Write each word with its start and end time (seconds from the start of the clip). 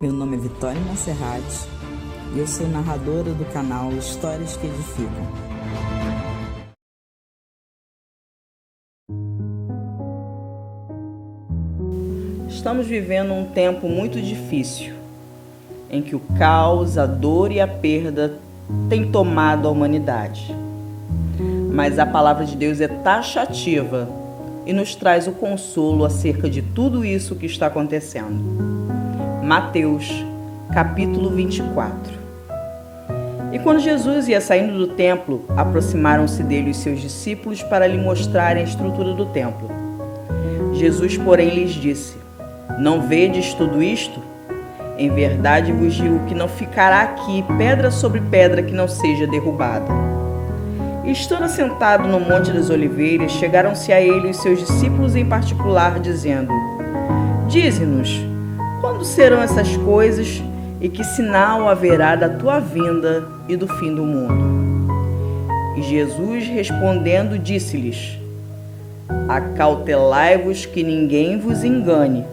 Meu 0.00 0.12
nome 0.12 0.36
é 0.36 0.38
Vitória 0.38 0.80
Monserrat 0.80 1.42
e 2.32 2.38
eu 2.38 2.46
sou 2.46 2.68
narradora 2.68 3.32
do 3.34 3.44
canal 3.46 3.90
Histórias 3.94 4.56
que 4.56 4.64
Edificam. 4.64 5.26
Estamos 12.48 12.86
vivendo 12.86 13.32
um 13.32 13.46
tempo 13.46 13.88
muito 13.88 14.22
difícil, 14.22 14.94
em 15.90 16.00
que 16.00 16.14
o 16.14 16.20
caos, 16.38 16.96
a 16.96 17.04
dor 17.04 17.50
e 17.50 17.60
a 17.60 17.66
perda 17.66 18.38
têm 18.88 19.10
tomado 19.10 19.66
a 19.66 19.70
humanidade. 19.72 20.54
Mas 21.74 21.98
a 21.98 22.06
palavra 22.06 22.44
de 22.44 22.54
Deus 22.54 22.80
é 22.80 22.86
taxativa 22.86 24.08
e 24.64 24.72
nos 24.72 24.94
traz 24.94 25.26
o 25.26 25.32
consolo 25.32 26.04
acerca 26.04 26.48
de 26.48 26.62
tudo 26.62 27.04
isso 27.04 27.34
que 27.34 27.46
está 27.46 27.66
acontecendo. 27.66 28.87
Mateus, 29.48 30.06
capítulo 30.74 31.30
24. 31.30 32.12
E 33.50 33.58
quando 33.58 33.80
Jesus 33.80 34.28
ia 34.28 34.42
saindo 34.42 34.76
do 34.76 34.88
templo, 34.88 35.42
aproximaram-se 35.56 36.42
dele 36.42 36.72
os 36.72 36.76
seus 36.76 37.00
discípulos 37.00 37.62
para 37.62 37.86
lhe 37.86 37.96
mostrarem 37.96 38.62
a 38.62 38.66
estrutura 38.66 39.14
do 39.14 39.24
templo. 39.24 39.70
Jesus, 40.74 41.16
porém, 41.16 41.48
lhes 41.48 41.70
disse: 41.70 42.18
Não 42.78 43.08
vedes 43.08 43.54
tudo 43.54 43.82
isto? 43.82 44.20
Em 44.98 45.08
verdade 45.08 45.72
vos 45.72 45.94
digo 45.94 46.26
que 46.26 46.34
não 46.34 46.46
ficará 46.46 47.00
aqui 47.00 47.42
pedra 47.56 47.90
sobre 47.90 48.20
pedra 48.20 48.62
que 48.62 48.74
não 48.74 48.86
seja 48.86 49.26
derrubada. 49.26 49.90
Estando 51.06 51.44
assentado 51.44 52.06
no 52.06 52.20
Monte 52.20 52.52
das 52.52 52.68
Oliveiras, 52.68 53.32
chegaram-se 53.32 53.94
a 53.94 53.98
ele 53.98 54.28
os 54.28 54.42
seus 54.42 54.58
discípulos 54.58 55.16
em 55.16 55.24
particular, 55.24 56.00
dizendo: 56.00 56.52
Dize-nos, 57.48 58.28
quando 58.80 59.04
serão 59.04 59.42
essas 59.42 59.76
coisas 59.78 60.42
e 60.80 60.88
que 60.88 61.02
sinal 61.02 61.68
haverá 61.68 62.14
da 62.14 62.28
tua 62.28 62.60
vinda 62.60 63.26
e 63.48 63.56
do 63.56 63.66
fim 63.66 63.94
do 63.94 64.04
mundo? 64.04 64.58
E 65.76 65.82
Jesus 65.82 66.46
respondendo 66.46 67.38
disse-lhes: 67.38 68.18
Acautelai-vos 69.28 70.66
que 70.66 70.82
ninguém 70.82 71.38
vos 71.38 71.64
engane, 71.64 72.24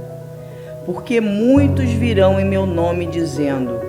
porque 0.86 1.20
muitos 1.20 1.90
virão 1.92 2.40
em 2.40 2.46
meu 2.46 2.66
nome 2.66 3.08
dizendo: 3.08 3.80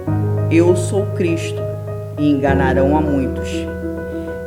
Eu 0.51 0.77
sou 0.77 1.07
Cristo, 1.15 1.61
e 2.19 2.31
enganarão 2.31 2.97
a 2.97 3.01
muitos. 3.01 3.49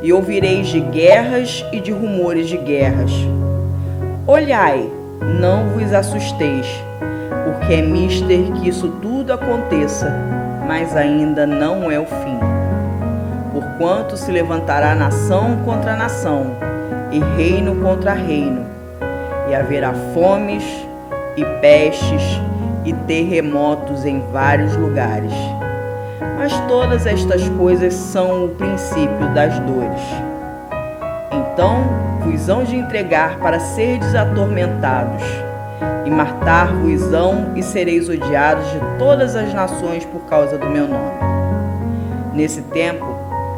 E 0.02 0.12
ouvireis 0.12 0.68
de 0.68 0.80
guerras 0.80 1.64
e 1.72 1.80
de 1.80 1.92
rumores 1.92 2.48
de 2.48 2.56
guerras. 2.56 3.12
Olhai, 4.26 4.88
não 5.38 5.68
vos 5.70 5.92
assusteis 5.92 6.66
porque 7.50 7.74
é 7.74 7.82
mister 7.82 8.52
que 8.52 8.68
isso 8.68 8.88
tudo 9.02 9.32
aconteça, 9.32 10.14
mas 10.68 10.96
ainda 10.96 11.44
não 11.46 11.90
é 11.90 11.98
o 11.98 12.06
fim. 12.06 12.38
Porquanto 13.52 14.16
se 14.16 14.30
levantará 14.30 14.94
nação 14.94 15.56
contra 15.64 15.96
nação, 15.96 16.52
e 17.10 17.18
reino 17.36 17.74
contra 17.82 18.12
reino, 18.12 18.64
e 19.48 19.54
haverá 19.54 19.92
fomes 20.14 20.62
e 21.36 21.44
pestes 21.60 22.40
e 22.84 22.92
terremotos 22.92 24.04
em 24.04 24.22
vários 24.32 24.76
lugares. 24.76 25.32
Mas 26.38 26.56
todas 26.68 27.04
estas 27.04 27.48
coisas 27.50 27.92
são 27.92 28.44
o 28.44 28.48
princípio 28.50 29.34
das 29.34 29.58
dores. 29.60 30.00
Então 31.32 31.82
vos 32.20 32.48
hão 32.48 32.62
de 32.62 32.76
entregar 32.76 33.38
para 33.38 33.58
serdes 33.58 34.14
atormentados 34.14 35.49
e 36.04 36.10
matar-vos-ão 36.10 37.56
e 37.56 37.62
sereis 37.62 38.08
odiados 38.08 38.64
de 38.70 38.78
todas 38.98 39.36
as 39.36 39.52
nações 39.54 40.04
por 40.04 40.20
causa 40.22 40.58
do 40.58 40.66
meu 40.66 40.86
nome. 40.88 41.14
Nesse 42.34 42.62
tempo, 42.62 43.06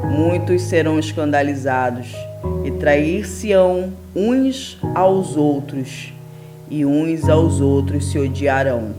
muitos 0.04 0.62
serão 0.62 0.98
escandalizados 0.98 2.14
e 2.64 2.70
trair-se-ão 2.70 3.92
uns 4.14 4.78
aos 4.94 5.36
outros, 5.36 6.12
e 6.70 6.84
uns 6.84 7.28
aos 7.28 7.60
outros 7.60 8.10
se 8.10 8.18
odiarão. 8.18 8.90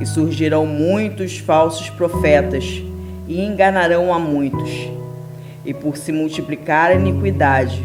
E 0.00 0.06
surgirão 0.06 0.66
muitos 0.66 1.38
falsos 1.38 1.88
profetas 1.90 2.82
e 3.28 3.40
enganarão 3.40 4.12
a 4.12 4.18
muitos. 4.18 4.70
E 5.64 5.72
por 5.72 5.96
se 5.96 6.12
multiplicar 6.12 6.90
a 6.90 6.94
iniquidade, 6.94 7.82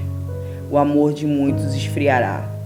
o 0.69 0.77
amor 0.77 1.13
de 1.13 1.25
muitos 1.25 1.75
esfriará 1.75 2.56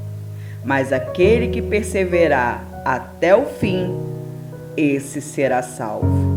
mas 0.64 0.94
aquele 0.94 1.48
que 1.48 1.62
perseverar 1.62 2.64
até 2.86 3.36
o 3.36 3.46
fim, 3.46 3.96
esse 4.76 5.22
será 5.22 5.62
salvo. 5.62 6.32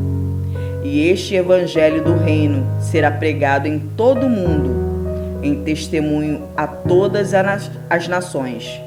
E 0.83 1.09
este 1.09 1.35
evangelho 1.35 2.05
do 2.05 2.15
reino 2.15 2.67
será 2.81 3.11
pregado 3.11 3.67
em 3.67 3.79
todo 3.79 4.27
o 4.27 4.31
mundo, 4.31 5.41
em 5.43 5.63
testemunho 5.63 6.43
a 6.57 6.67
todas 6.67 7.33
as 7.35 8.09
nações, 8.09 8.81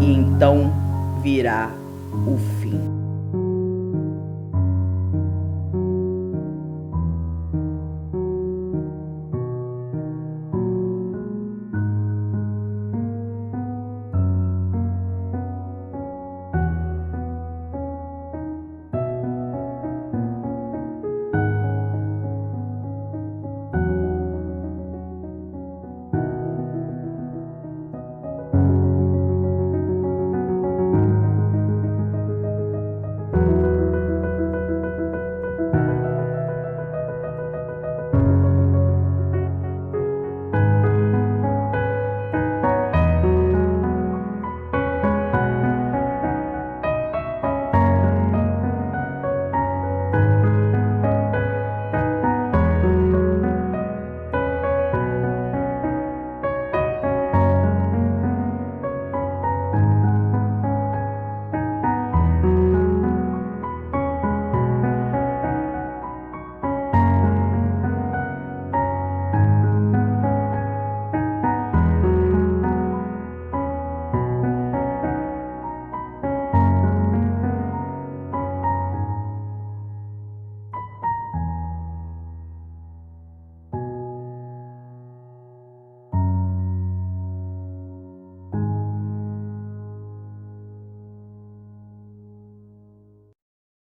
e 0.00 0.12
então 0.12 0.72
virá 1.22 1.70
o 2.26 2.36
fim. 2.60 2.61